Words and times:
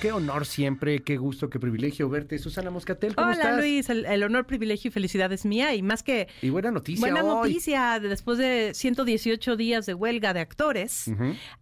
Qué 0.00 0.12
honor 0.12 0.46
siempre, 0.46 1.00
qué 1.00 1.16
gusto, 1.16 1.50
qué 1.50 1.58
privilegio 1.58 2.08
verte. 2.08 2.38
Susana 2.38 2.70
Moscatel, 2.70 3.16
¿cómo 3.16 3.26
Hola 3.30 3.36
estás? 3.36 3.58
Luis, 3.58 3.90
el, 3.90 4.06
el 4.06 4.22
honor, 4.22 4.46
privilegio 4.46 4.90
y 4.90 4.92
felicidad 4.92 5.32
es 5.32 5.44
mía 5.44 5.74
y 5.74 5.82
más 5.82 6.04
que 6.04 6.28
Y 6.40 6.50
buena 6.50 6.70
noticia 6.70 7.00
buena 7.00 7.24
hoy. 7.24 7.50
noticia 7.50 7.98
de- 7.98 8.08
después 8.08 8.38
de 8.38 8.70
118 8.74 9.56
días 9.56 9.86
de 9.86 9.94
huelga 9.94 10.32
de 10.34 10.38
actores. 10.40 11.10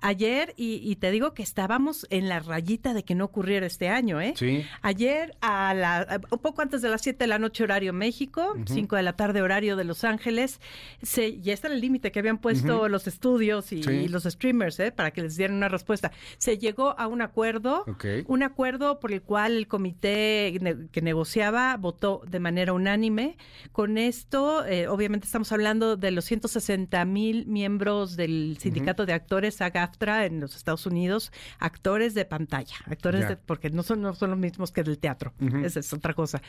Ayer, 0.02 0.52
y, 0.58 0.82
y 0.84 0.96
te 0.96 1.10
digo 1.12 1.32
que 1.32 1.42
estábamos 1.42 2.06
en 2.10 2.28
la 2.28 2.40
rayita 2.40 2.92
de 2.92 3.04
que 3.04 3.14
no 3.14 3.24
ocurriera 3.24 3.64
este 3.64 3.88
año, 3.88 4.20
¿eh? 4.20 4.34
Sí. 4.36 4.66
Ayer, 4.82 5.34
a 5.40 5.72
la, 5.72 6.00
a- 6.00 6.20
un 6.30 6.38
poco 6.40 6.60
antes 6.60 6.82
de 6.82 6.90
las 6.90 7.00
7 7.00 7.24
de 7.24 7.28
la 7.28 7.38
noche 7.38 7.64
horario 7.64 7.94
México, 7.94 8.54
5 8.66 8.96
de 8.96 9.02
la 9.02 9.14
tarde 9.14 9.40
horario 9.40 9.76
de 9.76 9.84
Los 9.84 10.04
Ángeles, 10.04 10.60
se, 11.00 11.40
ya 11.40 11.54
está 11.54 11.68
el 11.68 11.80
límite 11.80 12.12
que 12.12 12.18
habían 12.18 12.36
puesto 12.36 12.90
los 12.90 13.06
estudios 13.06 13.72
y, 13.72 13.82
Sí. 13.82 13.90
y 13.92 14.08
los 14.08 14.24
streamers, 14.24 14.78
¿eh? 14.80 14.92
Para 14.92 15.10
que 15.10 15.22
les 15.22 15.38
dieran 15.38 15.56
una 15.56 15.70
respuesta. 15.70 16.12
Se 16.36 16.58
llegó 16.58 16.94
a 17.00 17.06
un 17.06 17.22
acuerdo, 17.22 17.84
Ok. 17.86 18.04
Un 18.26 18.42
acuerdo 18.42 19.00
por 19.00 19.12
el 19.12 19.22
cual 19.22 19.56
el 19.56 19.68
comité 19.68 20.58
que 20.92 21.02
negociaba 21.02 21.76
votó 21.76 22.22
de 22.28 22.40
manera 22.40 22.72
unánime. 22.72 23.36
Con 23.72 23.98
esto, 23.98 24.64
eh, 24.64 24.88
obviamente 24.88 25.26
estamos 25.26 25.52
hablando 25.52 25.96
de 25.96 26.10
los 26.10 26.24
160 26.24 27.04
mil 27.04 27.46
miembros 27.46 28.16
del 28.16 28.56
sindicato 28.60 29.06
de 29.06 29.12
actores 29.12 29.60
SAG-AFTRA 29.60 30.26
en 30.26 30.40
los 30.40 30.56
Estados 30.56 30.86
Unidos, 30.86 31.32
actores 31.58 32.14
de 32.14 32.24
pantalla, 32.24 32.76
actores 32.86 33.28
de, 33.28 33.36
porque 33.36 33.70
no 33.70 33.82
son, 33.82 34.02
no 34.02 34.14
son 34.14 34.30
los 34.30 34.38
mismos 34.38 34.72
que 34.72 34.82
del 34.82 34.98
teatro, 34.98 35.32
esa 35.64 35.80
es 35.80 35.92
otra 35.92 36.14
cosa. 36.14 36.42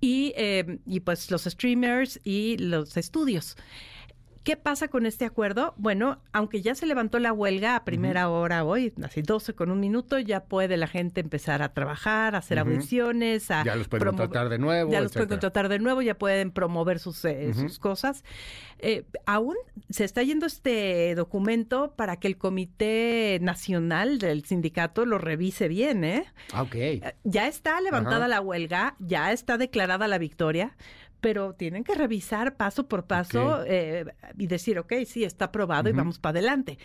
Y, 0.00 0.32
eh, 0.36 0.78
y 0.86 1.00
pues 1.00 1.30
los 1.30 1.44
streamers 1.44 2.20
y 2.24 2.58
los 2.58 2.96
estudios. 2.96 3.56
¿Qué 4.48 4.56
pasa 4.56 4.88
con 4.88 5.04
este 5.04 5.26
acuerdo? 5.26 5.74
Bueno, 5.76 6.22
aunque 6.32 6.62
ya 6.62 6.74
se 6.74 6.86
levantó 6.86 7.18
la 7.18 7.34
huelga 7.34 7.76
a 7.76 7.84
primera 7.84 8.30
hora 8.30 8.64
hoy, 8.64 8.94
así 9.02 9.20
12 9.20 9.52
con 9.52 9.70
un 9.70 9.78
minuto, 9.78 10.18
ya 10.18 10.44
puede 10.44 10.78
la 10.78 10.86
gente 10.86 11.20
empezar 11.20 11.60
a 11.60 11.74
trabajar, 11.74 12.34
a 12.34 12.38
hacer 12.38 12.58
audiciones, 12.58 13.50
a 13.50 13.62
Ya 13.62 13.76
los 13.76 13.88
pueden 13.88 14.06
contratar 14.06 14.48
de 14.48 14.58
nuevo, 14.58 14.90
Ya 14.90 15.02
los 15.02 15.12
pueden 15.12 15.28
contratar 15.28 15.68
de 15.68 15.78
nuevo, 15.80 16.00
ya 16.00 16.16
pueden 16.16 16.50
promover 16.50 16.98
sus, 16.98 17.22
eh, 17.26 17.52
sus 17.52 17.78
cosas. 17.78 18.24
Eh, 18.78 19.04
aún 19.26 19.54
se 19.90 20.04
está 20.04 20.22
yendo 20.22 20.46
este 20.46 21.14
documento 21.14 21.92
para 21.94 22.16
que 22.16 22.28
el 22.28 22.38
Comité 22.38 23.38
Nacional 23.42 24.18
del 24.18 24.46
Sindicato 24.46 25.04
lo 25.04 25.18
revise 25.18 25.68
bien, 25.68 26.04
¿eh? 26.04 26.24
Ah, 26.54 26.62
ok. 26.62 26.74
Ya 27.24 27.48
está 27.48 27.78
levantada 27.82 28.28
la 28.28 28.40
huelga, 28.40 28.96
ya 28.98 29.30
está 29.30 29.58
declarada 29.58 30.08
la 30.08 30.16
victoria, 30.16 30.74
pero 31.20 31.54
tienen 31.54 31.84
que 31.84 31.94
revisar 31.94 32.56
paso 32.56 32.88
por 32.88 33.06
paso 33.06 33.64
eh, 33.66 34.04
y 34.36 34.46
decir, 34.46 34.78
ok, 34.78 34.92
sí, 35.06 35.24
está 35.24 35.46
aprobado 35.46 35.88
y 35.88 35.92
vamos 35.92 36.18
para 36.18 36.38
adelante. 36.38 36.78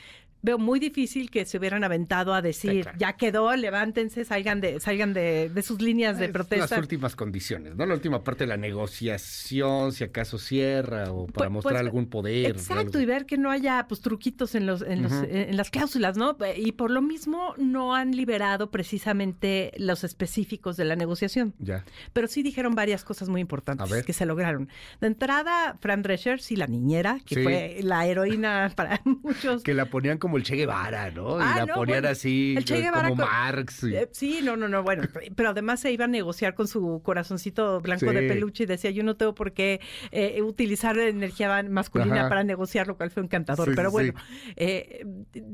Veo 0.43 0.59
muy 0.59 0.79
difícil 0.79 1.31
que 1.31 1.45
se 1.45 1.57
hubieran 1.57 1.83
aventado 1.83 2.33
a 2.33 2.41
decir, 2.41 2.83
claro. 2.83 2.97
ya 2.99 3.13
quedó, 3.13 3.55
levántense, 3.55 4.25
salgan 4.25 4.61
de, 4.61 4.79
salgan 4.79 5.13
de, 5.13 5.49
de 5.49 5.61
sus 5.63 5.81
líneas 5.81 6.19
de 6.19 6.25
Es 6.25 6.31
protesta. 6.31 6.67
Las 6.75 6.79
últimas 6.79 7.15
condiciones, 7.15 7.75
¿no? 7.75 7.85
La 7.85 7.93
última 7.95 8.23
parte 8.23 8.43
de 8.43 8.49
la 8.49 8.57
negociación, 8.57 9.91
si 9.93 10.03
acaso 10.03 10.37
cierra 10.37 11.11
o 11.11 11.27
para 11.27 11.47
Pues- 11.47 11.51
mostrar 11.51 11.73
pues, 11.75 11.85
algún 11.85 12.07
poder. 12.07 12.51
Exacto, 12.51 12.99
y 12.99 13.05
ver 13.05 13.25
que 13.25 13.37
no 13.37 13.49
haya 13.51 13.85
pues 13.87 14.01
truquitos 14.01 14.55
en 14.55 14.65
los, 14.65 14.81
en, 14.81 15.03
los- 15.03 15.13
en 15.29 15.55
las 15.57 15.69
cláusulas, 15.69 16.17
¿no? 16.17 16.37
Y 16.57 16.73
por 16.73 16.91
lo 16.91 17.01
mismo 17.01 17.53
no 17.57 17.95
han 17.95 18.15
liberado 18.15 18.69
precisamente 18.69 19.71
los 19.77 20.03
específicos 20.03 20.77
de 20.77 20.85
la 20.85 20.95
negociación. 20.95 21.53
Ya. 21.59 21.83
Pero 22.13 22.27
sí 22.27 22.43
dijeron 22.43 22.75
varias 22.75 23.03
cosas 23.03 23.29
muy 23.29 23.41
importantes 23.41 24.03
que 24.03 24.13
se 24.13 24.25
lograron. 24.25 24.69
De 25.01 25.07
entrada, 25.07 25.77
Fran 25.79 26.01
Drescher, 26.01 26.41
sí, 26.41 26.55
la 26.55 26.67
niñera, 26.67 27.19
que 27.25 27.35
Sí. 27.35 27.43
fue 27.43 27.79
la 27.81 28.05
heroína 28.05 28.71
para 28.75 29.01
muchos. 29.05 29.63
Que 29.63 29.73
la 29.73 29.85
ponían 29.85 30.17
como 30.17 30.32
el 30.37 30.43
Che 30.43 30.55
Guevara, 30.55 31.11
¿no? 31.11 31.37
Ah, 31.39 31.53
y 31.55 31.59
la 31.59 31.65
no, 31.65 31.73
ponían 31.75 31.99
bueno, 32.01 32.09
así, 32.09 32.55
el 32.57 32.65
Che 32.65 32.81
Guevara 32.81 33.09
como 33.09 33.23
con- 33.23 33.31
Marx. 33.31 33.83
y- 33.83 33.95
Eh, 33.95 34.09
sí, 34.11 34.39
no, 34.43 34.55
no, 34.57 34.67
no, 34.67 34.83
bueno, 34.83 35.03
pero 35.35 35.49
además 35.49 35.79
se 35.79 35.91
iba 35.91 36.05
a 36.05 36.07
negociar 36.07 36.53
con 36.55 36.67
su 36.67 37.01
corazoncito 37.03 37.79
blanco 37.81 38.09
Sí. 38.09 38.15
de 38.15 38.27
peluche 38.27 38.63
y 38.63 38.67
decía, 38.67 38.91
yo 38.91 39.03
no 39.03 39.15
tengo 39.15 39.33
por 39.35 39.53
qué 39.53 39.79
eh, 40.11 40.41
utilizar 40.41 40.97
energía 40.97 41.63
masculina 41.63 42.21
Ajá. 42.21 42.29
para 42.29 42.43
negociar, 42.43 42.87
lo 42.87 42.97
cual 42.97 43.11
fue 43.11 43.23
encantador. 43.23 43.69
Sí, 43.69 43.73
pero 43.75 43.89
sí, 43.89 43.93
bueno, 43.93 44.13
eh, 44.55 45.05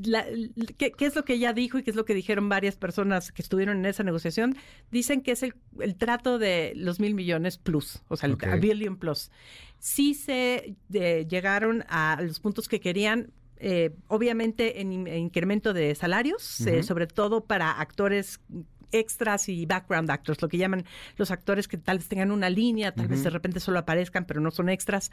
la- 0.03 0.25
¿qué, 0.77 0.91
qué 0.91 1.05
es 1.05 1.15
lo 1.15 1.23
que 1.25 1.33
ella 1.33 1.53
dijo 1.53 1.77
y 1.77 1.83
qué 1.83 1.89
es 1.91 1.95
lo 1.95 2.05
que 2.05 2.13
dijeron 2.13 2.49
varias 2.49 2.75
personas 2.75 3.31
que 3.31 3.41
estuvieron 3.41 3.77
en 3.79 3.85
esa 3.85 4.03
negociación? 4.03 4.55
Dicen 4.91 5.21
que 5.21 5.31
es 5.31 5.43
el, 5.43 5.53
el 5.79 5.95
trato 5.95 6.39
de 6.39 6.73
los 6.75 6.99
mil 6.99 7.13
millones 7.13 7.57
plus, 7.57 8.01
o 8.07 8.17
sea, 8.17 8.27
el 8.27 8.33
Ok. 8.33 8.43
a 8.45 8.55
billion 8.55 8.97
plus. 8.97 9.31
Sí 9.79 10.13
se 10.13 10.75
eh, 10.93 11.25
llegaron 11.29 11.85
a 11.87 12.19
los 12.21 12.39
puntos 12.39 12.67
que 12.67 12.79
querían, 12.81 13.31
eh, 13.59 13.91
obviamente 14.07 14.81
en, 14.81 14.91
in- 14.93 15.07
en 15.07 15.17
incremento 15.19 15.73
de 15.73 15.93
salarios, 15.95 16.61
eh, 16.67 16.83
sobre 16.83 17.07
todo 17.07 17.45
para 17.45 17.71
actores 17.71 18.39
extras 18.91 19.49
y 19.49 19.67
background 19.67 20.09
actors, 20.09 20.41
lo 20.41 20.47
que 20.49 20.57
llaman 20.57 20.83
los 21.15 21.29
actores 21.29 21.67
que 21.67 21.77
tal 21.77 21.99
vez 21.99 22.07
tengan 22.07 22.31
una 22.31 22.49
línea, 22.49 22.91
tal 22.91 23.07
vez 23.07 23.23
de 23.23 23.29
repente 23.29 23.59
solo 23.59 23.77
aparezcan, 23.77 24.25
pero 24.25 24.41
no 24.41 24.49
son 24.49 24.67
extras, 24.67 25.11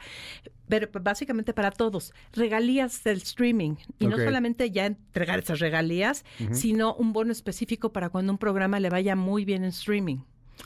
pero 0.67 0.87
básicamente 0.99 1.53
para 1.53 1.69
todos, 1.69 2.11
regalías 2.33 3.03
del 3.03 3.17
streaming 3.17 3.75
y 3.99 4.05
no 4.07 4.15
solamente 4.25 4.71
ya 4.71 4.87
entregar 4.87 5.37
esas 5.37 5.59
regalías, 5.59 6.25
sino 6.55 6.95
un 6.95 7.13
bono 7.13 7.31
específico 7.31 7.91
para 7.93 8.09
cuando 8.09 8.31
un 8.31 8.39
programa 8.39 8.79
le 8.79 8.89
vaya 8.89 9.15
muy 9.15 9.45
bien 9.45 9.63
en 9.63 9.69
streaming. 9.69 10.17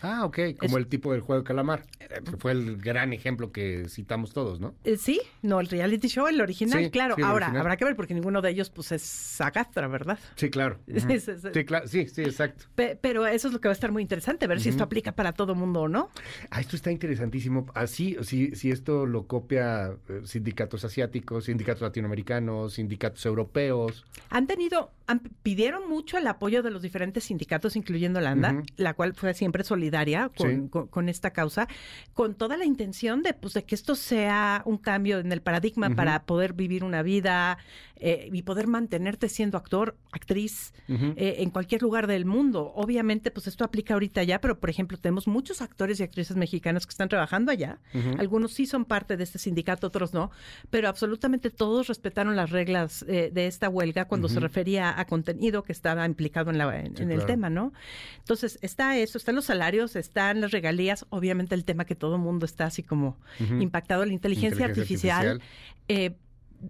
Ah, 0.01 0.25
ok, 0.25 0.39
como 0.57 0.77
Es- 0.77 0.83
el 0.83 0.87
tipo 0.87 1.11
del 1.11 1.21
juego 1.21 1.41
de 1.41 1.47
calamar, 1.47 1.83
que 1.99 2.37
fue 2.37 2.51
el 2.53 2.77
gran 2.77 3.13
ejemplo 3.13 3.51
que 3.51 3.85
citamos 3.89 4.33
todos, 4.33 4.59
¿no? 4.59 4.73
Eh, 4.83 4.97
sí, 4.97 5.21
no, 5.41 5.59
el 5.59 5.67
reality 5.67 6.07
show, 6.07 6.27
el 6.27 6.39
original, 6.41 6.83
Sí, 6.85 6.89
claro. 6.89 7.15
sí, 7.15 7.21
el 7.21 7.27
Ahora, 7.27 7.47
original. 7.47 7.61
habrá 7.61 7.77
que 7.77 7.85
ver 7.85 7.95
porque 7.95 8.13
ninguno 8.13 8.41
de 8.41 8.49
ellos 8.51 8.69
pues 8.69 8.91
es 8.91 9.01
Sagatra, 9.01 9.87
¿verdad? 9.87 10.17
Sí, 10.35 10.49
claro. 10.49 10.79
Sí, 11.53 11.65
claro. 11.65 11.87
Sí, 11.87 12.07
sí, 12.07 12.21
exacto. 12.23 12.65
Pe- 12.75 12.97
pero 13.01 13.25
eso 13.27 13.47
es 13.47 13.53
lo 13.53 13.59
que 13.61 13.67
va 13.67 13.71
a 13.71 13.73
estar 13.73 13.91
muy 13.91 14.01
interesante, 14.01 14.47
ver 14.47 14.59
si 14.61 14.69
esto 14.69 14.83
aplica 14.83 15.11
para 15.11 15.33
todo 15.33 15.55
mundo 15.55 15.81
o 15.81 15.87
no. 15.87 16.09
Ah, 16.49 16.61
esto 16.61 16.75
está 16.75 16.91
interesantísimo. 16.91 17.65
Así, 17.75 18.15
si, 18.23 18.55
si 18.55 18.71
esto 18.71 19.05
lo 19.05 19.27
copia 19.27 19.95
eh, 20.09 20.21
sindicatos 20.23 20.83
asiáticos, 20.85 21.45
sindicatos 21.45 21.81
latinoamericanos, 21.81 22.73
sindicatos 22.73 23.25
europeos. 23.25 24.05
Han 24.29 24.47
tenido, 24.47 24.91
han- 25.07 25.19
pidieron 25.43 25.87
mucho 25.89 26.17
el 26.17 26.27
apoyo 26.27 26.63
de 26.63 26.71
los 26.71 26.81
diferentes 26.81 27.25
sindicatos, 27.25 27.75
incluyendo 27.75 28.21
la 28.21 28.31
ANDA, 28.31 28.63
la 28.77 28.93
cual 28.93 29.13
fue 29.13 29.33
siempre 29.33 29.63
solidaria 29.63 29.80
con, 30.29 30.49
Sí. 30.65 30.69
con- 30.69 30.87
con 30.87 31.09
esta 31.09 31.31
causa, 31.31 31.67
con 32.13 32.35
toda 32.35 32.57
la 32.57 32.65
intención 32.65 33.23
de, 33.23 33.33
pues, 33.33 33.53
de 33.53 33.63
que 33.63 33.75
esto 33.75 33.95
sea 33.95 34.61
un 34.65 34.77
cambio 34.77 35.19
en 35.19 35.31
el 35.31 35.41
paradigma 35.41 35.89
para 35.95 36.23
poder 36.23 36.53
vivir 36.53 36.83
una 36.83 37.01
vida 37.03 37.57
eh, 38.03 38.29
y 38.33 38.41
poder 38.41 38.65
mantenerte 38.65 39.29
siendo 39.29 39.59
actor, 39.59 39.95
actriz 40.11 40.73
eh, 40.87 41.35
en 41.37 41.51
cualquier 41.51 41.83
lugar 41.83 42.07
del 42.07 42.25
mundo. 42.25 42.71
Obviamente, 42.75 43.29
pues 43.29 43.45
esto 43.45 43.63
aplica 43.63 43.93
ahorita 43.93 44.23
ya, 44.23 44.41
pero 44.41 44.59
por 44.59 44.71
ejemplo, 44.71 44.97
tenemos 44.97 45.27
muchos 45.27 45.61
actores 45.61 45.99
y 45.99 46.03
actrices 46.03 46.35
mexicanos 46.35 46.87
que 46.87 46.91
están 46.91 47.09
trabajando 47.09 47.51
allá. 47.51 47.77
Algunos 48.17 48.53
sí 48.53 48.65
son 48.65 48.85
parte 48.85 49.17
de 49.17 49.23
este 49.23 49.37
sindicato, 49.37 49.85
otros 49.85 50.15
no, 50.15 50.31
pero 50.71 50.89
absolutamente 50.89 51.51
todos 51.51 51.87
respetaron 51.87 52.35
las 52.35 52.49
reglas 52.49 53.05
eh, 53.07 53.29
de 53.31 53.45
esta 53.45 53.69
huelga 53.69 54.05
cuando 54.05 54.29
se 54.29 54.39
refería 54.39 54.99
a 54.99 55.05
contenido 55.05 55.61
que 55.63 55.71
estaba 55.71 56.03
implicado 56.05 56.49
en, 56.49 56.57
la, 56.57 56.79
en, 56.79 56.97
Sí, 56.97 57.03
en 57.03 57.11
el 57.11 57.25
tema, 57.27 57.51
¿no? 57.51 57.71
Entonces, 58.17 58.57
está 58.63 58.97
eso, 58.97 59.19
están 59.19 59.35
los 59.35 59.45
salarios, 59.45 59.70
están 59.79 60.41
las 60.41 60.51
regalías, 60.51 61.05
obviamente 61.09 61.55
el 61.55 61.65
tema 61.65 61.85
que 61.85 61.95
todo 61.95 62.15
el 62.15 62.21
mundo 62.21 62.45
está 62.45 62.65
así 62.65 62.83
como 62.83 63.17
impactado, 63.59 64.05
la 64.05 64.13
inteligencia, 64.13 64.67
Inteligencia 64.67 65.05
artificial. 65.05 65.27
artificial. 65.27 65.49
Eh, 65.87 66.15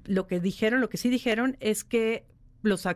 lo 0.05 0.27
que 0.27 0.39
dijeron, 0.39 0.81
lo 0.81 0.89
que 0.89 0.97
sí 0.97 1.09
dijeron 1.09 1.57
es 1.59 1.83
que 1.83 2.25
los 2.61 2.87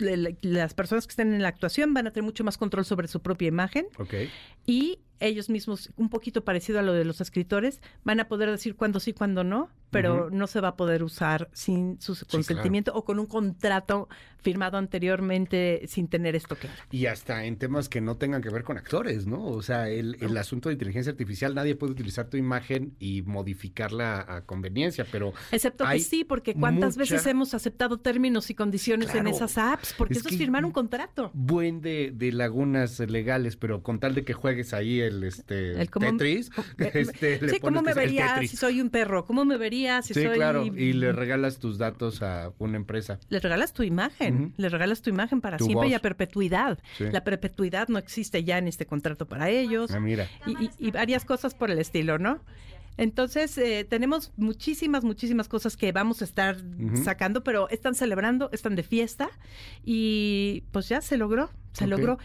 las 0.00 0.74
personas 0.74 1.06
que 1.06 1.10
estén 1.10 1.34
en 1.34 1.42
la 1.42 1.48
actuación 1.48 1.94
van 1.94 2.06
a 2.06 2.10
tener 2.10 2.24
mucho 2.24 2.44
más 2.44 2.56
control 2.58 2.84
sobre 2.84 3.08
su 3.08 3.20
propia 3.20 3.48
imagen 3.48 3.86
y 4.66 5.00
ellos 5.20 5.48
mismos, 5.50 5.90
un 5.96 6.08
poquito 6.10 6.44
parecido 6.44 6.78
a 6.78 6.82
lo 6.82 6.92
de 6.92 7.04
los 7.04 7.20
escritores, 7.20 7.80
van 8.04 8.20
a 8.20 8.28
poder 8.28 8.50
decir 8.50 8.76
cuándo 8.76 9.00
sí, 9.00 9.12
cuándo 9.12 9.44
no, 9.44 9.70
pero 9.90 10.28
no 10.30 10.48
se 10.48 10.60
va 10.60 10.68
a 10.68 10.76
poder 10.76 11.04
usar 11.04 11.48
sin 11.52 12.00
su 12.00 12.16
consentimiento 12.26 12.92
o 12.94 13.04
con 13.04 13.20
un 13.20 13.26
contrato 13.26 14.08
firmado 14.38 14.76
anteriormente 14.76 15.82
sin 15.86 16.08
tener 16.08 16.34
esto 16.34 16.56
claro. 16.56 16.76
Y 16.90 17.06
hasta 17.06 17.44
en 17.44 17.56
temas 17.56 17.88
que 17.88 18.00
no 18.00 18.16
tengan 18.16 18.42
que 18.42 18.50
ver 18.50 18.64
con 18.64 18.76
actores, 18.76 19.26
¿no? 19.26 19.44
O 19.46 19.62
sea, 19.62 19.88
el, 19.88 20.16
el 20.20 20.36
asunto 20.36 20.68
de 20.68 20.74
inteligencia 20.74 21.12
artificial, 21.12 21.54
nadie 21.54 21.76
puede 21.76 21.92
utilizar 21.92 22.28
tu 22.28 22.36
imagen 22.36 22.94
y 22.98 23.22
modificarla 23.22 24.24
a 24.28 24.42
conveniencia, 24.42 25.06
pero 25.10 25.32
Excepto 25.52 25.84
que 25.88 26.00
sí, 26.00 26.24
porque 26.24 26.54
cuántas 26.54 26.96
mucha- 26.96 27.14
veces 27.14 27.26
hemos 27.28 27.54
aceptado 27.54 27.98
términos 27.98 28.50
y 28.50 28.54
condiciones 28.54 29.14
en 29.14 29.28
esas 29.28 29.56
apps, 29.58 29.94
porque 29.96 30.14
Es 30.14 30.20
eso 30.20 30.28
es 30.28 30.36
firmar 30.36 30.64
un 30.64 30.72
contrato. 30.72 31.30
buen 31.34 31.80
de, 31.80 32.12
de 32.14 32.32
lagunas 32.32 32.98
legales, 33.00 33.56
pero 33.56 33.82
con 33.82 34.00
tal 34.00 34.14
de 34.14 34.24
que 34.24 34.32
juegues 34.34 34.74
ahí 34.74 35.00
el 35.06 35.22
este 35.24 35.80
El 35.80 35.90
cómo- 35.90 36.10
Tetris, 36.12 36.50
este, 36.78 37.40
le 37.40 37.48
sí, 37.48 37.60
¿cómo 37.60 37.82
me 37.82 37.94
vería 37.94 38.38
si 38.40 38.56
soy 38.56 38.80
un 38.80 38.90
perro? 38.90 39.24
¿Cómo 39.26 39.44
me 39.44 39.56
vería 39.56 40.02
si 40.02 40.14
Sí, 40.14 40.22
soy...? 40.22 40.34
claro, 40.36 40.64
y 40.66 40.92
le 40.92 41.12
regalas 41.12 41.58
tus 41.58 41.78
datos 41.78 42.22
a 42.22 42.52
una 42.58 42.76
empresa. 42.76 43.18
Le 43.28 43.40
regalas 43.40 43.72
tu 43.72 43.82
imagen, 43.82 44.34
Ujú. 44.36 44.52
le 44.56 44.68
regalas 44.68 45.02
tu 45.02 45.10
imagen 45.10 45.40
para 45.40 45.56
Tu 45.56 45.66
siempre 45.66 45.88
y 45.88 45.94
a 45.94 45.98
perpetuidad. 46.00 46.78
Sí. 46.98 47.04
La 47.12 47.24
perpetuidad 47.24 47.88
no 47.88 47.98
existe 47.98 48.44
ya 48.44 48.58
en 48.58 48.68
este 48.68 48.86
contrato 48.86 49.26
para 49.26 49.50
ellos. 49.50 49.90
Ah, 49.90 50.00
mira. 50.00 50.28
y, 50.46 50.64
y- 50.64 50.70
y 50.78 50.90
varias 50.90 51.24
cosas 51.24 51.54
por 51.54 51.70
el 51.70 51.78
estilo, 51.78 52.18
¿no? 52.18 52.40
Entonces, 52.96 53.58
eh, 53.58 53.84
tenemos 53.88 54.32
muchísimas, 54.36 55.02
muchísimas 55.02 55.48
cosas 55.48 55.76
que 55.76 55.90
vamos 55.90 56.22
a 56.22 56.24
estar 56.24 56.56
sacando, 57.02 57.42
pero 57.42 57.68
están 57.70 57.96
celebrando, 57.96 58.50
están 58.52 58.76
de 58.76 58.84
fiesta 58.84 59.30
y 59.84 60.62
pues 60.72 60.88
ya 60.88 61.00
se 61.00 61.16
logró, 61.16 61.50
se 61.72 61.86
logró 61.86 62.18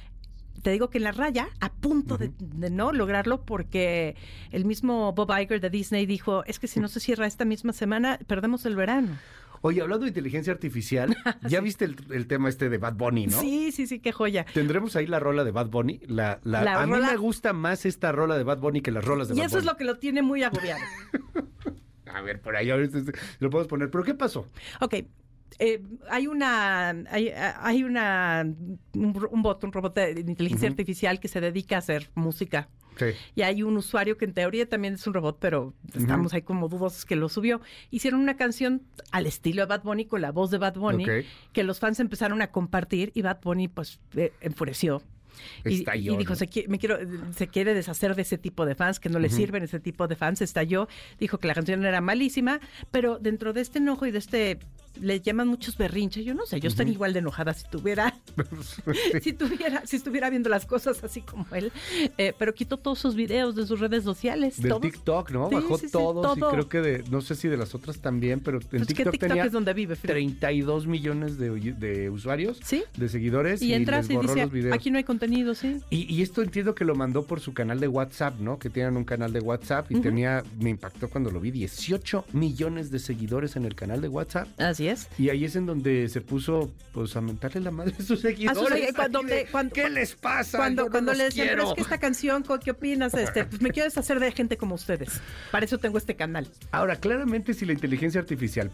te 0.61 0.71
digo 0.71 0.89
que 0.89 0.97
en 0.97 1.03
la 1.03 1.11
raya, 1.11 1.50
a 1.59 1.71
punto 1.71 2.17
de, 2.17 2.31
no 2.71 2.91
lograrlo, 2.91 3.41
porque 3.45 4.15
el 4.51 4.65
mismo 4.65 5.13
Bob 5.13 5.31
Iger 5.38 5.61
de 5.61 5.69
Disney 5.69 6.06
dijo, 6.06 6.44
es 6.45 6.59
que 6.59 6.67
si 6.67 6.79
no 6.79 6.88
se 6.88 7.00
cierra 7.00 7.27
esta 7.27 7.45
misma 7.45 7.73
semana, 7.73 8.19
perdemos 8.27 8.65
el 8.65 8.75
verano. 8.75 9.17
Oye, 9.61 9.81
hablando 9.81 10.06
de 10.06 10.09
inteligencia 10.09 10.53
artificial, 10.53 11.15
ya 11.50 11.59
viste 11.59 11.85
el, 11.85 12.27
tema 12.27 12.47
este 12.50 12.69
de 12.69 12.77
Bad 12.77 12.94
Bunny, 12.94 13.27
¿no? 13.27 13.39
Sí, 13.41 13.71
sí, 13.71 13.88
sí, 13.88 14.00
qué 14.00 14.11
joya. 14.11 14.45
Tendremos 14.53 14.95
ahí 14.95 15.06
la 15.06 15.19
rola 15.19 15.44
de 15.44 15.51
Bad 15.51 15.67
Bunny. 15.67 16.00
La, 16.07 16.39
a 16.44 16.85
mí 16.85 16.94
me 16.94 17.17
gusta 17.17 17.51
más 17.51 17.85
esta 17.85 18.11
rola 18.11 18.38
de 18.38 18.44
Bad 18.44 18.59
Bunny 18.59 18.81
que 18.81 18.91
las 18.91 19.03
rolas 19.03 19.27
de 19.27 19.33
Bad 19.33 19.38
Bunny. 19.38 19.44
Y 19.44 19.47
eso 19.47 19.59
es 19.59 19.65
lo 19.65 19.75
que 19.75 19.83
lo 19.83 19.97
tiene 19.97 20.21
muy 20.21 20.44
agobiado. 20.44 20.81
a 22.13 22.21
ver, 22.21 22.41
por 22.41 22.56
ahí 22.56 22.69
ahorita 22.69 23.00
lo 23.39 23.50
podemos 23.50 23.67
poner. 23.67 23.91
¿Pero 23.91 24.03
qué 24.03 24.13
pasó? 24.13 24.47
Ok, 24.79 24.95
eh, 25.57 25.81
hay 26.09 26.27
una 26.27 26.89
hay, 26.89 27.83
una 27.83 28.45
un, 28.93 29.41
bot, 29.41 29.63
un 29.63 29.71
robot 29.71 29.95
de 29.95 30.19
inteligencia 30.21 30.69
artificial 30.69 31.19
que 31.19 31.27
se 31.27 31.41
dedica 31.41 31.75
a 31.75 31.79
hacer 31.79 32.11
música. 32.15 32.69
Y 33.33 33.43
hay 33.43 33.63
un 33.63 33.77
usuario 33.77 34.17
que 34.17 34.25
en 34.25 34.33
teoría 34.33 34.67
también 34.67 34.95
es 34.95 35.07
un 35.07 35.13
robot, 35.13 35.37
pero 35.39 35.73
estamos 35.95 36.33
ahí 36.33 36.41
como 36.41 36.67
dudosos 36.67 37.05
que 37.05 37.15
lo 37.15 37.29
subió. 37.29 37.61
Hicieron 37.91 38.19
una 38.19 38.35
canción 38.35 38.81
al 39.11 39.25
estilo 39.25 39.61
de 39.61 39.67
Bad 39.67 39.83
Bunny 39.83 40.05
con 40.05 40.21
la 40.21 40.31
voz 40.31 40.51
de 40.51 40.57
Bad 40.57 40.75
Bunny 40.75 41.05
que 41.53 41.63
los 41.63 41.79
fans 41.79 42.01
empezaron 42.01 42.41
a 42.41 42.51
compartir 42.51 43.11
y 43.13 43.21
Bad 43.21 43.39
Bunny 43.41 43.69
pues 43.69 43.99
eh, 44.15 44.33
enfureció. 44.41 45.01
Y, 45.63 45.85
y, 45.93 46.17
dijo, 46.17 46.35
se, 46.35 46.49
me 46.67 46.79
quiero, 46.79 46.97
se 47.33 47.47
quiere 47.47 47.73
deshacer 47.73 48.15
de 48.15 48.23
ese 48.23 48.37
tipo 48.37 48.65
de 48.65 48.75
fans, 48.75 48.99
que 48.99 49.07
no 49.07 49.19
le 49.19 49.29
sirven 49.29 49.63
ese 49.63 49.79
tipo 49.79 50.07
de 50.07 50.17
fans. 50.17 50.41
Estalló, 50.41 50.89
dijo 51.17 51.37
que 51.37 51.47
la 51.47 51.53
canción 51.53 51.85
era 51.85 52.01
malísima, 52.01 52.59
pero 52.91 53.19
dentro 53.19 53.53
de 53.53 53.61
este 53.61 53.77
enojo 53.77 54.05
y 54.05 54.11
de 54.11 54.17
este 54.17 54.59
le 55.01 55.19
llaman 55.21 55.47
muchos 55.47 55.77
berrinches. 55.77 56.25
Yo 56.25 56.33
no 56.33 56.45
sé, 56.45 56.59
yo 56.59 56.68
estaría 56.68 56.94
igual 56.94 57.13
de 57.13 57.19
enojada 57.19 57.53
si 57.53 57.68
tuviera, 57.68 58.18
si 59.21 59.33
tuviera, 59.33 59.86
si 59.86 59.95
estuviera 59.95 60.30
viendo 60.30 60.50
las 60.50 60.65
cosas 60.65 61.03
así 61.03 61.21
como 61.21 61.45
él. 61.53 61.71
Eh, 62.18 62.33
pero 62.38 62.53
quitó 62.53 62.77
todos 62.77 63.00
sus 63.00 63.15
videos 63.15 63.56
de 63.56 63.65
sus 63.65 63.80
redes 63.80 64.03
sociales. 64.03 64.62
Del 64.62 64.80
TikTok, 64.80 65.31
¿no? 65.31 65.50
Bajó 65.50 65.77
todos 65.91 66.38
y 66.38 66.41
creo 66.41 66.69
que 66.69 66.81
de, 66.81 67.03
no 67.09 67.21
sé 67.21 67.36
si 67.36 67.47
de 67.47 67.57
las 67.57 67.75
otras 67.75 68.00
también, 68.00 68.39
pero 68.39 68.59
en 68.59 68.68
pues 68.68 68.88
TikTok, 68.88 69.18
tenía 69.18 69.45
es 69.45 69.51
donde 69.51 69.74
vive, 69.74 69.95
32 69.95 70.88
millones 70.88 71.38
de, 71.38 71.50
de 71.74 72.09
usuarios, 72.09 72.59
¿Sí? 72.63 72.83
de 72.97 73.09
seguidores 73.09 73.62
y, 73.62 73.74
entras 73.74 74.09
y 74.09 74.18
dice, 74.18 74.71
aquí 74.74 74.92
no 74.92 74.97
hay 74.97 75.03
contenido, 75.03 75.56
sí. 75.56 75.77
Y, 75.89 76.21
esto 76.21 76.42
entiendo 76.42 76.75
que 76.75 76.83
lo 76.83 76.95
mandó 76.95 77.24
por 77.24 77.39
su 77.39 77.53
canal 77.53 77.80
de 77.80 77.88
WhatsApp, 77.88 78.39
¿no? 78.39 78.59
Que 78.59 78.69
tienen 78.69 78.97
un 78.97 79.06
canal 79.06 79.31
de 79.31 79.39
WhatsApp 79.39 79.92
y 79.92 80.01
tenía, 80.01 80.44
me 80.59 80.69
impactó 80.69 81.09
cuando 81.09 81.31
lo 81.31 81.39
vi, 81.39 81.51
18 81.51 82.25
millones 82.33 82.92
de 82.92 83.00
seguidores 83.00 83.56
en 83.56 83.65
el 83.65 83.75
canal 83.75 84.01
de 84.01 84.09
WhatsApp. 84.09 84.47
Así 84.59 84.78
es. 84.87 85.07
Y 85.17 85.29
ahí 85.29 85.45
es 85.45 85.55
en 85.55 85.65
donde 85.65 86.07
se 86.09 86.21
puso, 86.21 86.71
pues, 86.93 87.15
a 87.15 87.21
mentarle 87.21 87.61
la 87.61 87.71
madre 87.71 87.93
a 87.99 88.03
sus 88.03 88.21
seguidores. 88.21 88.93
¿Qué 89.73 89.89
les 89.89 90.15
pasa? 90.15 90.57
Cuando, 90.57 90.89
cuando 90.89 91.13
le 91.13 91.25
decían, 91.25 91.49
pero 91.49 91.69
es 91.69 91.73
que 91.75 91.81
esta 91.81 91.97
canción, 91.97 92.43
¿qué 92.63 92.71
opinas? 92.71 93.13
Este, 93.13 93.45
pues 93.45 93.61
me 93.61 93.71
quiero 93.71 93.85
deshacer 93.85 94.19
de 94.19 94.31
gente 94.31 94.57
como 94.57 94.75
ustedes. 94.75 95.21
Para 95.51 95.65
eso 95.65 95.77
tengo 95.77 95.97
este 95.97 96.15
canal. 96.15 96.47
Ahora, 96.71 96.95
claramente 96.95 97.53
si 97.53 97.65
la 97.65 97.73
inteligencia 97.73 98.21
artificial 98.21 98.71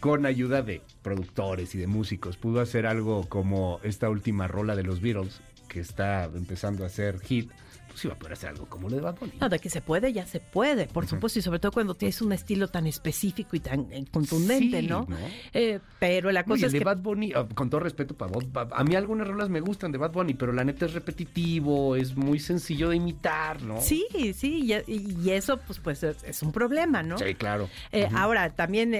con 0.00 0.26
ayuda 0.26 0.62
de 0.62 0.82
productores 1.02 1.74
y 1.74 1.78
de 1.78 1.86
músicos 1.86 2.36
pudo 2.36 2.60
hacer 2.60 2.86
algo 2.86 3.28
como 3.28 3.80
esta 3.82 4.08
última 4.08 4.48
rola 4.48 4.74
de 4.74 4.82
los 4.82 5.00
Beatles, 5.00 5.40
que 5.70 5.80
está 5.80 6.24
empezando 6.24 6.82
a 6.82 6.88
hacer 6.88 7.20
hit, 7.20 7.50
pues 7.88 8.04
iba 8.04 8.14
a 8.14 8.18
poder 8.18 8.32
hacer 8.32 8.50
algo 8.50 8.66
como 8.66 8.88
lo 8.88 8.96
de 8.96 9.02
Bad 9.02 9.18
Bunny. 9.18 9.32
No, 9.40 9.48
de 9.48 9.58
que 9.60 9.70
se 9.70 9.80
puede, 9.80 10.12
ya 10.12 10.26
se 10.26 10.40
puede, 10.40 10.86
por 10.86 11.06
supuesto, 11.06 11.38
y 11.38 11.42
sobre 11.42 11.60
todo 11.60 11.70
cuando 11.72 11.94
tienes 11.94 12.20
un 12.20 12.32
estilo 12.32 12.68
tan 12.68 12.86
específico 12.86 13.56
y 13.56 13.60
tan 13.60 13.92
eh, 13.92 14.04
contundente, 14.10 14.82
¿no? 14.82 15.06
Eh, 15.54 15.78
pero 15.98 16.32
la 16.32 16.44
cosa 16.44 16.66
es 16.66 16.72
de 16.72 16.78
que... 16.78 16.84
Bad 16.84 16.98
Bunny, 16.98 17.32
ah, 17.34 17.46
con 17.54 17.70
todo 17.70 17.80
respeto 17.80 18.16
para 18.16 18.32
Bad, 18.32 18.70
a 18.72 18.82
mí 18.82 18.96
algunas 18.96 19.28
rolas 19.28 19.48
me 19.48 19.60
gustan 19.60 19.92
de 19.92 19.98
Bad 19.98 20.12
Bunny, 20.12 20.34
pero 20.34 20.52
la 20.52 20.64
neta 20.64 20.86
es 20.86 20.92
repetitivo, 20.92 21.94
es 21.94 22.16
muy 22.16 22.40
sencillo 22.40 22.90
de 22.90 22.96
imitar, 22.96 23.62
¿no? 23.62 23.80
Sí, 23.80 24.06
sí, 24.34 24.72
y, 24.86 25.30
eso 25.30 25.58
pues, 25.58 25.78
pues 25.78 26.02
es, 26.02 26.42
un 26.42 26.50
problema, 26.50 27.02
¿no? 27.04 27.16
Sí, 27.16 27.34
claro. 27.36 27.68
Eh, 27.92 28.08
ahora, 28.12 28.50
también 28.50 28.92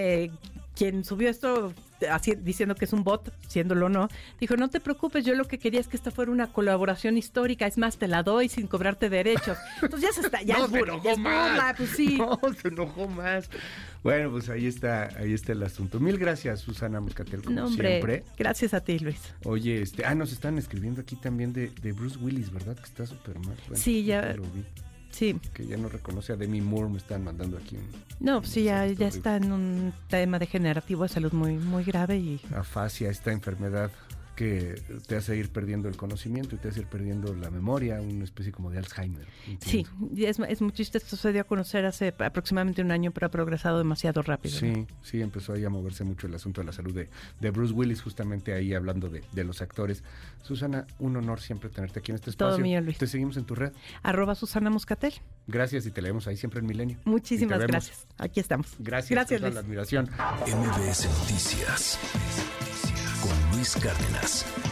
quien 0.77 1.05
subió 1.05 1.29
esto 1.29 1.75
así, 2.09 2.35
diciendo 2.35 2.75
que 2.75 2.85
es 2.85 2.93
un 2.93 3.05
bot, 3.05 3.33
siéndolo 3.49 3.87
o 3.87 3.89
no, 3.89 4.09
dijo, 4.39 4.57
no 4.57 4.69
te 4.69 4.81
preocupes, 4.81 5.25
yo 5.25 5.35
lo 5.35 5.47
que 5.47 5.59
quería 5.59 5.81
es 5.81 5.89
que 5.89 5.97
esta 5.97 6.11
fuera 6.11 6.31
una 6.31 6.53
colaboración 6.53 7.17
histórica, 7.17 7.67
es 7.67 7.79
más, 7.79 7.99
te 7.99 8.09
la 8.09 8.23
doy 8.23 8.49
sin 8.49 8.67
cobrarte 8.67 9.11
derechos. 9.11 9.59
Entonces 9.83 10.09
ya 10.09 10.15
se 10.15 10.27
está, 10.27 10.43
ya 10.43 10.59
no, 10.59 10.65
es, 10.67 10.71
burla, 10.71 11.01
ya 11.03 11.13
es 11.13 11.19
burla, 11.19 11.75
pues 11.77 11.91
sí. 11.91 12.19
No, 12.31 12.39
se 12.61 12.69
enojó 12.69 13.09
más. 13.09 13.49
Bueno, 14.03 14.31
pues 14.31 14.49
ahí 14.49 14.67
está, 14.67 15.09
ahí 15.19 15.33
está 15.33 15.53
el 15.53 15.63
asunto. 15.63 16.01
Mil 16.01 16.19
gracias, 16.19 16.61
Susana 16.61 17.01
Muscatel, 17.01 17.43
como 17.43 17.57
no, 17.57 17.67
hombre, 17.67 17.89
siempre. 17.89 18.25
Gracias 18.39 18.75
a 18.75 18.81
ti, 18.81 18.99
Luis. 18.99 19.35
Oye, 19.45 19.83
este, 19.83 20.05
ah, 20.05 20.15
nos 20.15 20.33
están 20.33 20.59
escribiendo 20.59 21.01
aquí 21.01 21.17
también 21.17 21.53
de, 21.53 21.71
de 21.83 21.93
Bruce 21.93 22.19
Willis, 22.19 22.53
¿verdad? 22.53 22.77
Que 22.77 22.85
está 22.85 23.07
súper 23.07 23.39
mal. 23.41 23.57
sí, 23.75 24.05
ya. 24.05 24.35
Lo 24.35 24.43
vi. 24.43 24.65
Sí. 25.11 25.39
Que 25.53 25.67
ya 25.67 25.77
no 25.77 25.89
reconoce 25.89 26.33
a 26.33 26.37
Demi 26.37 26.61
Moore, 26.61 26.91
me 26.91 26.99
están 26.99 27.25
mandando 27.25 27.57
aquí 27.57 27.77
un... 27.77 27.87
No, 28.21 28.41
pues 28.41 28.53
sí, 28.53 28.65
ya, 28.65 28.87
ya 28.87 29.09
está 29.09 29.37
en 29.37 29.53
un 29.53 29.93
tema 30.09 30.39
degenerativo 30.39 31.03
de 31.03 31.09
salud 31.09 31.33
muy, 31.33 31.57
muy 31.57 31.85
grave 31.85 32.17
y... 32.17 32.41
Afasia, 32.55 33.11
esta 33.11 33.33
enfermedad 33.33 33.91
que 34.37 34.81
te 35.07 35.17
hace 35.17 35.37
ir 35.37 35.51
perdiendo 35.51 35.89
el 35.89 35.97
conocimiento 35.97 36.55
y 36.55 36.59
te 36.59 36.69
hace 36.69 36.81
ir 36.81 36.87
perdiendo 36.87 37.35
la 37.35 37.51
memoria, 37.51 38.01
una 38.01 38.25
especie 38.25 38.53
como 38.53 38.71
de 38.71 38.79
Alzheimer. 38.79 39.27
Sí, 39.61 39.87
es, 40.17 40.39
es 40.39 40.63
muy 40.63 40.73
chiste, 40.73 40.99
esto 40.99 41.17
se 41.17 41.33
dio 41.33 41.43
a 41.43 41.45
conocer 41.45 41.85
hace 41.85 42.15
aproximadamente 42.19 42.83
un 42.83 42.91
año, 42.91 43.11
pero 43.11 43.27
ha 43.27 43.31
progresado 43.31 43.79
demasiado 43.79 44.23
rápido. 44.23 44.57
Sí, 44.57 44.87
sí, 45.03 45.21
empezó 45.21 45.53
ahí 45.53 45.65
a 45.65 45.71
moverse 45.71 46.05
mucho 46.05 46.27
el 46.27 46.35
asunto 46.35 46.61
de 46.61 46.67
la 46.67 46.73
salud 46.73 46.95
de, 46.95 47.09
de 47.41 47.51
Bruce 47.51 47.75
Willis, 47.75 48.03
justamente 48.03 48.55
ahí 48.55 48.75
hablando 48.75 49.09
de, 49.09 49.23
de, 49.33 49.45
los 49.45 49.61
actores. 49.63 50.03
Susana, 50.43 50.87
un 50.99 51.17
honor 51.17 51.41
siempre 51.41 51.69
tenerte 51.69 51.99
aquí 51.99 52.13
en 52.13 52.17
este 52.17 52.31
espacio. 52.31 52.57
Todo 52.57 52.63
mío, 52.63 52.81
Luis. 52.81 52.99
Te 52.99 53.07
seguimos 53.07 53.37
en 53.37 53.45
tu 53.45 53.55
red. 53.55 53.73
Arroba 54.03 54.35
Susana 54.35 54.71
Moscatel. 54.71 55.15
Gracias 55.47 55.87
y 55.87 55.91
te 55.91 56.03
leemos 56.03 56.27
ahí 56.27 56.37
siempre 56.37 56.61
en 56.61 56.67
Milenio. 56.67 56.99
Muchísimas 57.05 57.61
gracias. 57.61 58.07
Aquí 58.17 58.41
estamos. 58.41 58.75
Gracias, 58.79 59.11
gracias 59.11 59.41
por 59.41 59.53
la 59.53 59.61
admiración. 59.61 60.09
MBS 60.47 61.09
Noticias 61.21 61.99
Luis 63.61 63.77
Cárdenas. 63.77 64.70